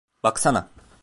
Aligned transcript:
Baksana. 0.23 0.69